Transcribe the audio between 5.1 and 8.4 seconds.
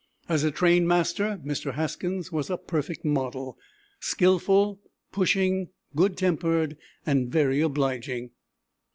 pushing, good tempered, and very obliging.